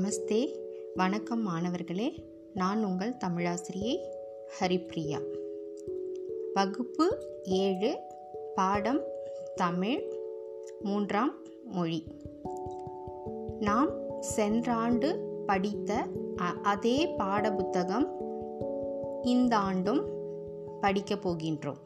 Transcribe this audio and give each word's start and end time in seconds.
நமஸ்தே. 0.00 0.56
வணக்கம் 0.94 1.42
மாணவர்களே 1.42 2.24
நான் 2.54 2.84
உங்கள் 2.84 3.14
தமிழாசிரியை 3.24 3.98
ஹரிப்ரியா. 4.60 5.22
வகுப்பு 6.54 7.26
ஏழு 7.42 7.98
பாடம் 8.54 9.00
தமிழ் 9.54 10.12
மூன்றாம் 10.82 11.34
மொழி. 11.64 12.04
நாம் 13.60 13.90
சென்ற 14.20 14.72
ஆண்டு 14.72 15.38
படித்த 15.46 15.94
அ- 16.40 16.60
அதே 16.62 17.06
பாடப்புத்தகம் 17.06 18.08
இந்த 19.22 19.56
ஆண்டும் 19.56 20.08
படிக்கப் 20.80 21.28
போகின்றோம். 21.28 21.78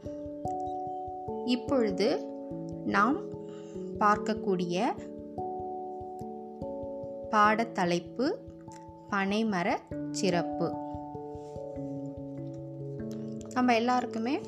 இப்பொழுது 1.44 2.18
நாம் 2.86 3.20
பார்க்கக்கூடிய 4.00 4.84
பாடத்தலைப்பு 7.34 8.32
பனைமர 9.10 9.74
சிறப்பு. 10.10 10.74
நம்ம 13.52 13.74
எல்லாருக்குமே 13.74 14.40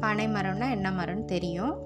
பனைமரம்னா 0.00 0.70
என்ன 0.70 0.90
மரம்னு 0.90 1.24
தெரியும். 1.24 1.78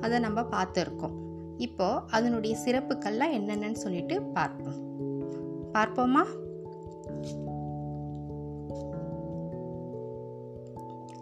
அதை 0.00 0.18
நம்ம 0.18 0.40
பார்த்துருக்கோம். 0.40 1.14
இப்போது 1.56 2.00
அதனுடைய 2.10 2.56
சிறப்புக்கள்லாம் 2.64 3.32
என்னென்னு 3.32 3.72
சொல்லிட்டு 3.72 4.22
பார்ப்போம். 4.22 4.98
பார்ப்போமா? 5.74 6.24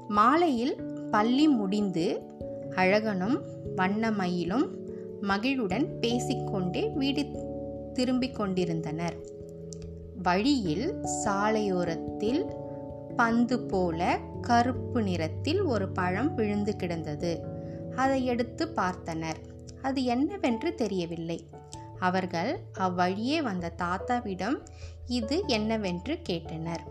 மாலையில் 0.09 0.77
பள்ளி 1.11 1.49
முடிந்து 1.49 2.23
அழகனும் 2.71 3.41
வண்ணமயிலும் 3.77 4.69
மகிழுடன் 5.21 5.99
பேசிக்கொண்டே 6.01 6.89
வீடு 6.89 7.47
திரும்பிக் 7.99 8.35
கொண்டிருந்தனர். 8.35 9.17
வழியில் 10.23 10.95
சாலையோரத்தில் 11.25 12.55
பந்து 13.17 13.61
போல 13.61 14.19
கருப்பு 14.41 15.03
நிறத்தில் 15.03 15.63
ஒரு 15.63 15.89
பழம் 15.89 16.35
விழுந்து 16.35 16.77
கிடந்தது. 16.77 17.41
அதை 17.97 18.25
எடுத்து 18.25 18.73
பார்த்தனர். 18.77 19.35
அது 19.83 20.05
என்னவென்று 20.05 20.75
தெரியவில்லை. 20.75 21.49
அவர்கள் 21.99 22.61
அவ்வழியே 22.73 23.43
வந்த 23.43 23.73
தாத்தாவிடம் 23.79 24.65
இது 25.07 25.43
என்னவென்று 25.47 26.19
கேட்டனர். 26.29 26.85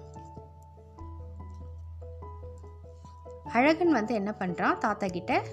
அழகன் 3.46 3.92
வந்து 3.92 4.14
என்ன 4.14 4.36
பண்றான்? 4.40 4.78
தாத்தா 4.78 5.08
கிட்ட 5.08 5.44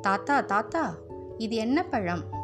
தாத்தா 0.00 0.40
தாத்தா 0.40 0.94
இது 1.38 1.56
என்ன 1.56 1.82
பழம்? 1.82 2.41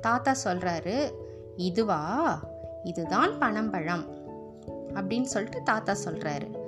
தாத்தா 0.00 0.34
சொல்கிறாரு 0.44 1.12
இதுவா? 1.56 2.38
இதுதான் 2.84 3.30
பனம்பழம். 3.30 4.04
அப்படின்னு 4.94 5.22
சொல்லிட்டு 5.22 5.62
தாத்தா 5.62 5.94
சொல்கிறாரு 6.04 6.58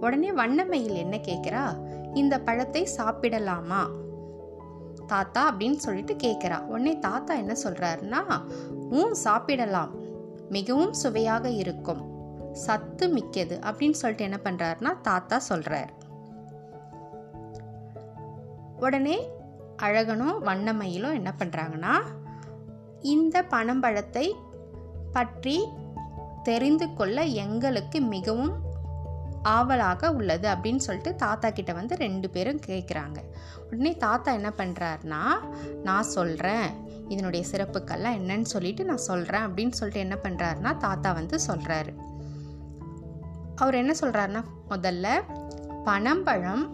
உடனே 0.00 0.32
வண்ணமயில் 0.32 0.94
என்ன 0.94 1.16
கேட்குறா 1.16 1.90
இந்த 2.14 2.40
பழத்தை 2.40 2.88
சாப்பிடலாமா? 2.96 3.90
தாத்தா 5.06 5.52
அப்படின்னு 5.52 5.76
சொல்லிட்டு 5.76 6.14
கேட்குறா 6.14 6.60
உடனே 6.60 6.98
தாத்தா 6.98 7.34
என்ன 7.34 7.56
சொல்கிறாருன்னா 7.64 8.42
ஊம் 8.90 9.14
சாப்பிடலாம். 9.14 9.90
மிகவும் 10.48 10.92
சுவையாக 10.92 11.48
இருக்கும். 11.48 12.10
சத்து 12.52 13.08
மிக்கது. 13.08 13.58
அப்படின்னு 13.62 13.90
சொல்லிட்டு 13.90 14.24
என்ன 14.24 14.38
பண்ணுறாருன்னா 14.44 15.00
தாத்தா 15.00 15.38
சொல்கிறார் 15.38 15.92
உடனே 18.80 19.28
அழகனும் 19.82 20.44
வண்ணமயிலும் 20.44 21.14
என்ன 21.14 21.34
பண்ணுறாங்கன்னா 21.38 21.94
இந்த 23.02 23.42
பனம்பழத்தை 23.42 24.32
பற்றி 25.12 25.64
தெரிந்து 26.42 26.94
கொள்ள 26.94 27.22
எங்களுக்கு 27.22 28.00
மிகவும் 28.00 28.70
ஆவலாக 29.42 30.12
உள்ளது 30.12 30.48
அப்படின்னு 30.48 30.76
சொல்லிட்டு 30.76 31.14
தாத்தா 31.14 31.50
கிட்ட 31.50 31.72
வந்து 31.72 31.96
ரெண்டு 31.96 32.30
பேரும் 32.30 32.60
கேட்குறாங்க 32.66 33.18
உடனே 33.70 33.96
தாத்தா 33.96 34.32
என்ன 34.32 34.52
பண்ணுறாருனா 34.56 35.22
நான் 35.82 36.02
சொல்கிறேன் 36.02 36.70
இதனுடைய 37.08 37.46
சிறப்புக்கள்லாம் 37.52 38.18
என்னன்னு 38.18 38.42
சொல்லிட்டு 38.42 38.84
நான் 38.84 38.96
சொல்கிறேன் 38.96 39.42
அப்படின்னு 39.42 39.70
சொல்லிட்டு 39.70 40.00
என்ன 40.00 40.18
பண்ணுறாருனா 40.22 40.76
தாத்தா 40.76 41.12
வந்து 41.12 41.38
சொல்கிறாரு 41.46 41.92
அவர் 43.56 43.74
என்ன 43.74 43.94
சொல்கிறாருன்னா 44.00 44.44
முதல்ல 44.68 45.22
பனம்பழம் 45.84 46.70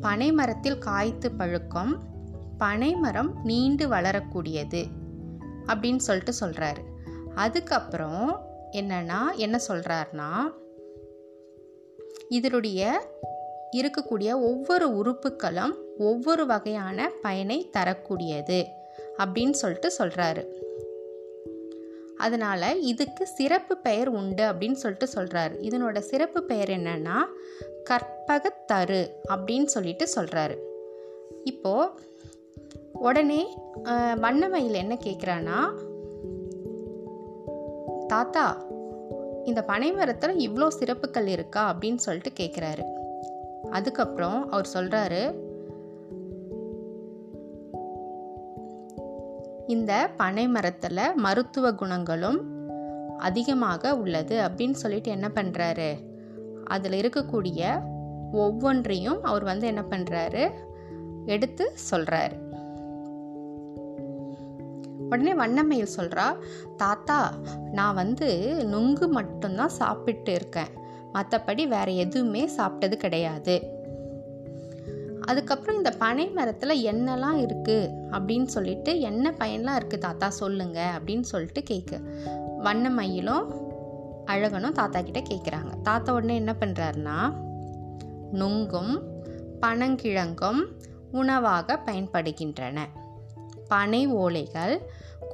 பனை 0.00 0.32
மரத்தில் 0.32 0.78
காய்த்து 0.78 1.32
பழுக்கும் 1.38 1.98
பனைமரம் 2.58 3.40
நீண்டு 3.42 3.88
வளரக்கூடியது. 3.88 5.04
அப்படின்னு 5.66 5.96
சொல்லிட்டு 5.96 6.32
சொல்கிறாரு 6.40 6.82
அதுக்கப்புறம் 7.34 8.28
என்னன்னா 8.72 9.20
என்ன 9.36 9.56
சொல்கிறாருனா 9.68 10.30
இதனுடைய 12.28 12.80
இருக்கக்கூடிய 13.76 14.30
ஒவ்வொரு 14.40 14.86
உறுப்புகளும் 14.96 15.74
ஒவ்வொரு 15.98 16.46
வகையான 16.46 17.08
பயனை 17.22 17.70
தரக்கூடியது 17.76 18.60
அப்படின்னு 19.18 19.56
சொல்லிட்டு 19.56 19.90
சொல்கிறாரு 19.98 20.42
அதனால் 22.18 22.78
இதுக்கு 22.82 23.26
சிறப்பு 23.26 23.74
பெயர் 23.78 24.08
உண்டு 24.08 24.42
அப்படின்னு 24.42 24.72
சொல்லிட்டு 24.72 25.08
சொல்கிறாரு 25.14 25.54
இதனோட 25.60 25.98
சிறப்பு 25.98 26.42
பெயர் 26.42 26.70
என்னென்னா 26.70 27.18
கற்பகத்தரு 27.90 29.02
அப்படின்னு 29.30 29.64
சொல்லிட்டு 29.64 30.06
சொல்கிறாரு 30.16 30.56
இப்போது 31.44 31.90
உடனே 32.98 33.58
வண்ணமயில் 34.20 34.74
என்ன 34.74 34.98
கேட்குறான்னா 35.04 35.84
தாத்தா 38.06 38.64
இந்த 39.44 39.62
பனை 39.62 39.92
மரத்தில் 39.92 40.50
இவ்வளோ 40.50 40.68
சிறப்புகள் 40.68 41.26
இருக்கா? 41.26 41.76
அப்படின்னு 41.78 41.96
சொல்லிட்டு 41.96 42.44
கேட்குறாரு 42.44 42.84
அதுக்கப்புறம் 43.70 44.50
அவர் 44.50 44.68
சொல்கிறாரு 44.74 45.44
இந்த 49.66 50.10
பனை 50.16 50.48
மரத்தில் 50.48 51.14
மருத்துவ 51.14 51.72
குணங்களும் 51.72 52.44
அதிகமாக 53.18 53.96
உள்ளது 53.96 54.40
அப்படின்னு 54.40 54.70
சொல்லிட்டு 54.70 55.10
என்ன 55.10 55.30
பண்ணுறாரு 55.34 55.96
அதில் 56.64 57.00
இருக்கக்கூடிய 57.00 57.82
ஒவ்வொன்றையும் 58.32 59.22
அவர் 59.22 59.44
வந்து 59.44 59.66
என்ன 59.66 59.84
பண்ணுறாரு 59.90 60.50
எடுத்து 61.26 61.72
சொல்கிறாரு 61.90 62.45
உடனே 65.08 65.34
வண்ணமயில் 65.34 65.94
சொல்கிறா 65.96 66.36
தாத்தா 66.76 67.34
நான் 67.72 67.94
வந்து 67.94 68.28
நுங்கு 68.64 69.08
மட்டும்தான் 69.08 69.68
சாப்பிட்டு 69.68 70.32
இருக்கேன். 70.32 70.72
மற்றபடி 71.14 71.68
வேற 71.68 71.84
எதுவுமே 71.84 72.48
சாப்பிட்டது 72.56 72.94
கிடையாது. 72.94 73.74
அதுக்கப்புறம் 75.20 75.76
இந்த 75.76 75.90
பனை 75.90 76.28
மரத்தில் 76.28 76.84
என்னெல்லாம் 76.86 77.38
இருக்குது 77.38 77.92
அப்படின்னு 78.10 78.44
சொல்லிட்டு 78.44 79.00
என்ன 79.00 79.30
பயன்லாம் 79.30 79.78
இருக்குது 79.80 79.98
தாத்தா 79.98 80.30
சொல்லுங்க. 80.30 80.98
அப்படின்னு 80.98 81.20
சொல்லிட்டு 81.20 81.62
கேட்க 81.62 81.96
வண்ணமயிலும் 82.64 83.44
அழகனும் 84.26 84.72
தாத்தா 84.72 85.00
கிட்ட 85.00 85.20
கேட்குறாங்க 85.20 85.80
தாத்தா 85.82 86.12
உடனே 86.12 86.34
என்ன 86.34 86.54
பண்ணுறாருன்னா 86.60 87.34
நுங்கும் 88.32 89.00
பனங்கிழங்கும் 89.60 90.60
உணவாக 91.10 91.80
பயன்படுகின்றன. 91.84 92.78
பனை 93.68 94.08
ஓலைகள் 94.14 94.80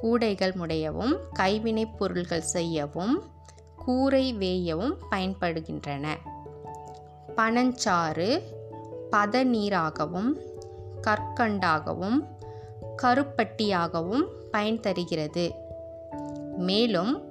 கூடைகள் 0.03 0.53
முடையவும் 0.53 1.13
கைவினைப் 1.33 1.97
பொருள்கள் 1.97 2.41
செய்யவும் 2.41 3.23
கூரை 3.75 4.33
வேயவும் 4.33 4.97
பயன்படுகின்றன. 5.11 6.07
பனஞ்சாறு 7.35 8.41
பதநீராகவும் 9.11 10.31
கற்கண்டாகவும் 11.01 12.27
கருப்பட்டியாகவும் 13.01 14.25
பயன் 14.51 14.79
தருகிறது 14.79 15.53
மேலும் 16.57 17.21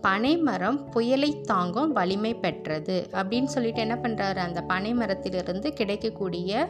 பனைமரம் 0.00 0.90
புயலை 0.90 1.40
தாங்கும் 1.40 1.92
வலிமை 1.92 2.34
பெற்றது. 2.34 3.08
அப்படின்னு 3.10 3.44
சொல்லிட்டு 3.44 3.80
என்ன 3.80 3.94
பண்ணுறாரு 3.94 4.36
அந்த 4.36 4.60
பனை 4.60 4.94
மரத்திலிருந்து 4.94 5.72
கிடைக்கக்கூடிய 5.72 6.68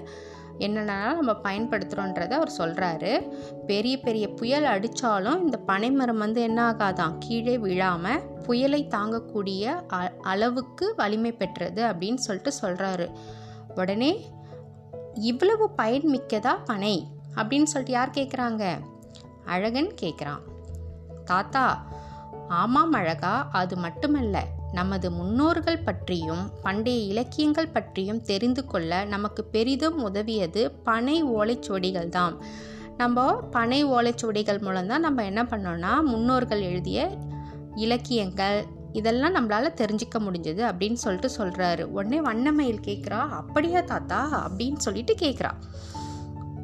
என்னென்னா 0.59 1.13
நம்ம 1.15 1.33
பயன்படுத்துகிறோன்றதை 1.43 2.31
அவர் 2.31 2.57
சொல்கிறாரு 2.59 3.31
பெரிய 3.67 4.01
பெரிய 4.01 4.29
புயல் 4.29 4.65
அடித்தாலும் 4.65 5.41
இந்த 5.41 5.57
பனைமரம் 5.57 6.19
வந்து 6.19 6.43
என்ன 6.43 6.73
ஆகாதான் 6.73 7.19
கீழே 7.19 7.59
விழாமல் 7.59 8.21
புயலை 8.43 8.89
தாங்கக்கூடிய 8.91 9.65
அ- 9.93 10.13
அளவுக்கு 10.23 10.95
வலிமை 10.97 11.33
பெற்றது 11.33 11.83
அப்படின்னு 11.83 12.15
சொல்லிட்டு 12.15 12.53
சொல்கிறாரு 12.63 13.09
உடனே 13.75 14.31
இவ்வளவு 15.15 15.71
பயன் 15.71 16.13
மிக்கதா 16.13 16.57
பனை? 16.65 17.09
அப்படின்னு 17.35 17.63
சொல்லிட்டு 17.63 17.91
யார் 17.91 18.11
கேட்குறாங்க 18.11 18.79
அழகன் 19.45 19.95
கேட்குறான் 20.01 20.43
தாத்தா 21.25 21.87
ஆமாம் 22.49 22.93
அழகா 22.93 23.49
அது 23.53 23.77
மட்டுமல்ல. 23.77 24.47
நமது 24.73 25.11
முன்னோர்கள் 25.11 25.79
பற்றியும் 25.79 26.51
பண்டைய 26.63 26.99
இலக்கியங்கள் 26.99 27.69
பற்றியும் 27.69 28.23
தெரிந்து 28.23 28.67
கொள்ள 28.67 29.05
நமக்கு 29.05 29.45
பெரிதும் 29.45 30.03
உதவியது 30.03 30.71
பனை 30.85 31.25
ஓலைச்சுவடிகள் 31.25 32.09
தான் 32.09 32.39
நம்ம 32.97 33.35
பனை 33.35 33.87
ஓலைச்சுவடிகள் 33.87 34.61
மூலம்தான் 34.61 35.01
நம்ம 35.01 35.25
என்ன 35.25 35.43
பண்ணோம்னா 35.43 36.03
முன்னோர்கள் 36.03 36.61
எழுதிய 36.61 37.17
இலக்கியங்கள் 37.75 38.67
இதெல்லாம் 38.93 39.35
நம்மளால் 39.35 39.75
தெரிஞ்சிக்க 39.77 40.19
முடிஞ்சது 40.19 40.73
அப்படின்னு 40.73 40.93
சொல்லிட்டு 40.93 41.37
சொல்கிறாரு 41.39 41.83
உடனே 41.83 42.21
வண்ணமயில் 42.21 42.81
கேட்குறா 42.81 43.29
அப்படியா 43.29 43.81
தாத்தா? 43.81 44.51
அப்படின்னு 44.51 44.77
சொல்லிட்டு 44.77 45.15
கேட்குறா. 45.15 45.51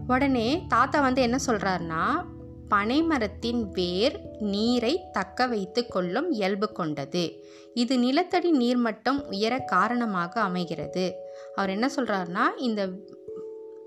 உடனே 0.07 0.65
தாத்தா 0.69 1.01
வந்து 1.01 1.23
என்ன 1.23 1.39
சொல்கிறாருன்னா 1.47 2.25
பனைமரத்தின் 2.71 3.69
வேர் 3.73 4.21
நீரை 4.39 5.01
தக்க 5.13 5.47
வைத்து 5.47 5.87
கொள்ளும் 5.87 6.31
இயல்பு 6.31 6.73
கொண்டது. 6.73 7.45
இது 7.75 7.99
நிலத்தடி 7.99 8.53
நீர்மட்டம் 8.53 9.27
உயர 9.27 9.59
காரணமாக 9.59 10.41
அமைகிறது. 10.41 11.13
அவர் 11.55 11.71
என்ன 11.71 11.91
சொல்கிறாருன்னா 11.97 12.45
இந்த 12.57 12.89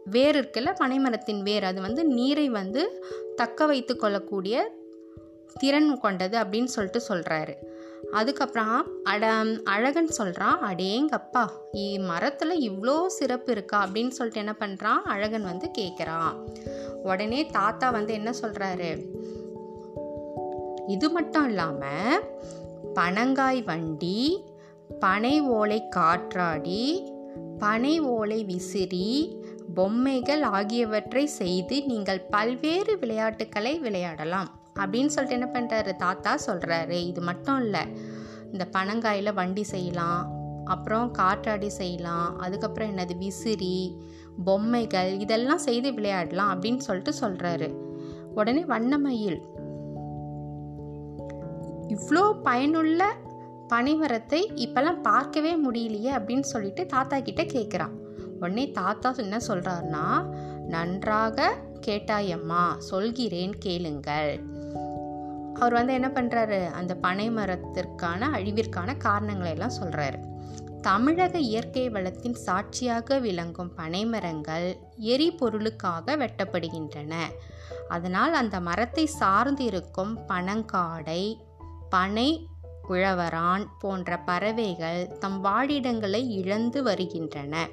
வேர் 0.05 0.35
இருக்குல்ல 0.35 0.73
பனைமரத்தின் 0.79 1.41
வேர் 1.41 1.63
அது 1.63 1.81
வந்து 1.81 2.05
நீரை 2.05 2.49
வந்து 2.49 3.05
தக்க 3.35 3.65
வைத்து 3.65 3.95
கொள்ளக்கூடிய 3.95 4.71
திறன் 5.59 5.99
கொண்டது 5.99 6.39
அப்படின்னு 6.39 6.63
சொல்லிட்டு 6.63 7.01
சொல்கிறாரு 7.09 7.55
அதுக்கப்புறம் 8.11 8.87
அட 9.03 9.43
அழகன் 9.63 10.07
சொல்கிறான் 10.07 10.61
அடேங்கப்பா 10.61 11.49
மரத்தில் 11.99 12.71
இவ்வளோ 12.71 13.05
சிறப்பு 13.05 13.51
இருக்கா? 13.51 13.87
அப்படின்னு 13.87 14.07
சொல்லிட்டு 14.07 14.39
என்ன 14.39 14.55
பண்ணுறான் 14.59 15.09
அழகன் 15.09 15.43
வந்து 15.43 15.71
கேட்குறான் 15.77 16.35
உடனே 17.03 17.45
தாத்தா 17.45 17.89
வந்து 17.89 18.13
என்ன 18.13 18.33
சொல்கிறாரு 18.41 19.05
இது 20.87 21.09
மட்டும் 21.09 21.47
இல்லாமல் 21.47 22.21
பனங்காய் 22.93 23.63
வண்டி 23.63 24.43
பனை 24.99 25.41
ஓலை 25.41 25.87
காற்றாடி 25.87 27.13
பனை 27.59 27.99
ஓலை 27.99 28.43
விசிறி 28.43 29.39
பொம்மைகள் 29.73 30.41
ஆகியவற்றை 30.41 31.25
செய்து 31.25 31.85
நீங்கள் 31.85 32.21
பல்வேறு 32.21 32.99
விளையாட்டுக்களை 32.99 33.79
விளையாடலாம். 33.79 34.59
அப்படின்னு 34.75 35.05
சொல்லிட்டு 35.05 35.47
என்ன 35.47 35.59
பண்ணுறாரு 35.59 35.95
தாத்தா 35.95 36.37
சொல்கிறாரு 36.47 36.89
இது 36.89 37.21
மட்டும் 37.21 37.61
இல்லை 37.61 37.81
இந்த 38.51 38.67
பனங்காயில் 38.71 39.33
வண்டி 39.33 39.63
செய்யலாம் 39.63 40.40
அப்புறம் 40.65 41.11
காற்றாடி 41.11 41.69
செய்யலாம் 41.69 42.39
அதுக்கப்புறம் 42.39 42.97
என்னது 42.97 43.17
விசிறி 43.17 43.97
பொம்மைகள் 44.45 45.19
இதெல்லாம் 45.19 45.57
செய்து 45.57 45.93
விளையாடலாம் 45.93 46.61
அப்படின்னு 46.61 46.77
சொல்லிட்டு 46.77 47.13
சொல்கிறாரு 47.19 47.75
உடனே 48.35 48.65
வண்ணமயில். 48.65 49.41
இவ்வளோ 51.87 52.41
பயனுள்ள 52.43 53.15
பனைமரத்தை 53.73 54.39
இப்போல்லாம் 54.55 55.01
பார்க்கவே 55.01 55.55
முடியலையே 55.55 56.11
அப்படின்னு 56.17 56.39
சொல்லிட்டு 56.39 56.85
தாத்தா 56.85 57.19
கிட்ட 57.19 57.43
கேட்குறான் 57.43 57.91
உடனே 58.39 58.71
தாத்தா 58.71 59.13
என்ன 59.15 59.37
சொல்கிறாருன்னா 59.47 60.35
நன்றாக 60.67 61.57
கேட்டாயம்மா 61.87 62.77
சொல்கிறேன் 62.77 63.57
கேளுங்கள். 63.57 64.50
அவர் 65.53 65.73
வந்து 65.73 65.93
என்ன 65.93 66.07
பண்ணுறாரு 66.07 66.71
அந்த 66.71 66.95
பனை 66.95 67.29
மரத்திற்கான 67.29 68.29
அழிவிற்கான 68.31 68.97
காரணங்களை 68.97 69.51
எல்லாம் 69.51 69.77
சொல்கிறாரு 69.81 70.29
தமிழக 70.81 71.37
இயற்கை 71.37 71.89
வளத்தின் 71.89 72.35
சாட்சியாக 72.35 73.19
விளங்கும் 73.19 73.71
பனைமரங்கள் 73.77 74.77
எரிபொருளுக்காக 74.99 76.15
வெட்டப்படுகின்றன. 76.15 77.13
அதனால் 77.87 78.33
அந்த 78.33 78.59
மரத்தை 78.59 79.05
சார்ந்து 79.05 79.63
இருக்கும் 79.63 80.19
பனங்காடை 80.27 81.37
பனை 81.89 82.47
உழவரான் 82.89 83.65
போன்ற 83.79 84.19
பறவைகள் 84.19 85.17
தம் 85.17 85.43
வாழிடங்களை 85.43 86.27
இழந்து 86.27 86.83
வருகின்றன. 86.83 87.67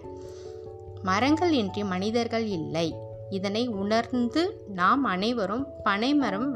மரங்கள் 1.03 1.53
இன்றி 1.53 1.85
மனிதர்கள் 1.85 2.47
இல்லை. 2.47 2.95
இதனை 3.31 3.69
உணர்ந்து 3.69 4.65
நாம் 4.75 5.05
அனைவரும் 5.05 5.67
பனைமரம் 5.83 6.53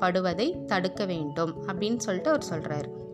படுவதை 0.00 0.64
தடுக்க 0.64 1.04
வேண்டும் 1.04 1.54
அப்படின்னு 1.66 1.96
சொல்லிட்டு 1.96 2.30
அவர் 2.30 2.46
சொல்றாரு. 2.50 3.04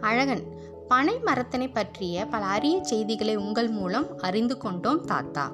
அழகன் 0.00 0.42
பனை 0.88 1.14
மரத்தினை 1.24 1.70
பற்றிய 1.72 2.26
பல 2.26 2.44
அரிய 2.44 2.84
செய்திகளை 2.84 3.36
உங்கள் 3.36 3.68
மூலம் 3.68 4.18
அறிந்து 4.18 4.58
கொண்டோம் 4.58 5.04
தாத்தா. 5.04 5.52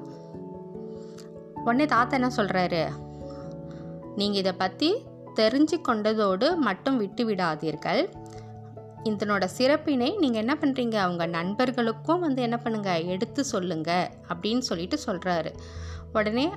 உடனே 1.55 1.85
தாத்தா 1.85 2.17
என்ன 2.17 2.31
சொல்றாரு? 2.35 2.87
நீங்க 4.15 4.37
இதை 4.37 4.51
பத்தி 4.51 4.95
தெரிஞ்சு 5.35 5.81
கொண்டதோடு 5.87 6.55
மட்டும் 6.55 6.97
விட்டு 6.97 7.29
விடாதீர்கள். 7.29 8.09
இதனோட 9.03 9.45
சிறப்பினை 9.45 10.15
நீங்கள் 10.17 10.39
என்ன 10.39 10.57
பண்ணுறீங்க 10.61 10.95
அவங்க 10.95 11.25
நண்பர்களுக்கும் 11.25 12.19
வந்து 12.19 12.41
என்ன 12.41 12.57
பண்ணுங்க? 12.57 12.99
எடுத்து 12.99 13.43
சொல்லுங்க 13.43 14.11
அப்படின்னு 14.27 14.59
சொல்லிட்டு 14.59 14.97
சொல்கிறாரு 15.05 15.53
உடனே 16.13 16.51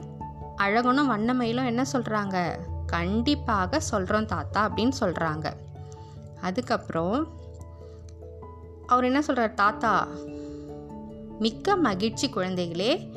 அழகனும் 0.58 1.10
வண்ணமயிலும் 1.10 1.66
என்ன 1.66 1.84
சொல்கிறாங்க 1.92 2.58
கண்டிப்பாக 2.86 3.80
சொல்கிறோம் 3.80 4.24
தாத்தா 4.24 4.70
அப்படின்னு 4.70 4.92
சொல்கிறாங்க 5.00 5.52
அதுக்கப்புறம் 6.40 7.28
அவர் 8.86 9.04
என்ன 9.04 9.22
சொல்கிறார் 9.22 9.54
தாத்தா 9.54 10.08
மிக்க 11.38 11.76
மகிழ்ச்சி 11.76 12.30
குழந்தைகளே. 12.30 13.12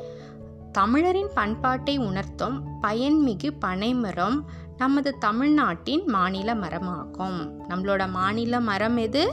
தமிழரின் 0.72 1.30
பண்பாட்டை 1.34 1.98
உணர்த்தும் 1.98 2.66
பயன்மிகு 2.82 3.50
பனைமரம் 3.58 4.50
நமது 4.76 5.18
தமிழ்நாட்டின் 5.18 6.08
மாநில 6.08 6.54
மரமாகும். 6.54 7.38
நம்மளோட 7.68 8.10
மாநில 8.10 8.60
மரம் 8.60 8.96
எது? 8.96 9.32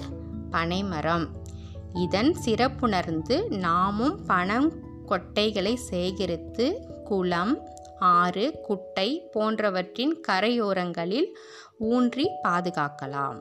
பனைமரம். 0.49 1.27
இதன் 1.93 2.35
சிறப்புணர்ந்து 2.45 3.57
நாமும் 3.57 4.25
பணம் 4.25 4.73
கொட்டைகளை 5.07 5.75
சேகரித்து 5.75 6.87
குளம் 7.03 7.59
ஆறு 7.99 8.59
குட்டை 8.61 9.27
போன்றவற்றின் 9.31 10.21
கரையோரங்களில் 10.27 11.33
ஊன்றி 11.77 12.29
பாதுகாக்கலாம். 12.43 13.39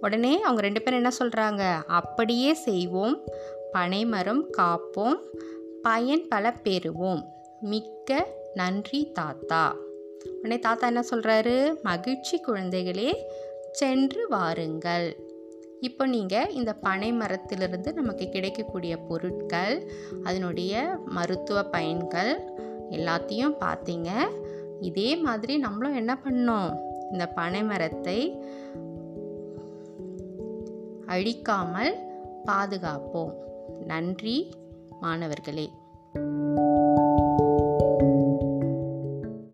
உடனே 0.00 0.40
அவங்க 0.40 0.60
ரெண்டு 0.60 0.82
பேரும் 0.82 1.02
என்ன 1.02 1.14
சொல்கிறாங்க 1.18 1.82
அப்படியே 1.86 2.52
செய்வோம் 2.52 3.24
பனைமரம் 3.72 4.52
காப்போம் 4.58 5.18
பயன் 5.82 6.28
பல 6.28 6.54
பெறுவோம். 6.64 7.22
மிக்க 7.60 8.26
நன்றி 8.54 9.10
தாத்தா. 9.12 9.76
உடனே 10.38 10.58
தாத்தா 10.58 10.86
என்ன 10.86 11.04
சொல்கிறாரு 11.10 11.82
மகிழ்ச்சி 11.82 12.42
குழந்தைகளே 12.46 13.14
சென்று 13.72 14.28
வாருங்கள். 14.28 15.16
இப்போ 15.80 16.06
நீங்கள் 16.06 16.52
இந்த 16.52 16.72
பனை 16.72 17.12
மரத்திலிருந்து 17.12 17.92
நமக்கு 17.92 18.28
கிடைக்கக்கூடிய 18.28 18.96
பொருட்கள் 18.96 19.92
அதனுடைய 20.24 20.98
மருத்துவ 21.04 21.62
பயன்கள் 21.62 22.50
எல்லாத்தையும் 22.90 23.56
பார்த்தீங்க. 23.60 24.08
இதே 24.80 25.16
மாதிரி 25.16 25.56
நம்மளும் 25.56 25.96
என்ன 25.96 26.18
பண்ணோம்? 26.24 26.76
இந்த 27.12 27.26
பனை 27.26 27.64
மரத்தை 27.64 28.42
அழிக்காமல் 31.06 31.94
பாதுகாப்போம். 32.46 33.34
நன்றி 33.84 34.54
மாணவர்களே. 35.00 35.70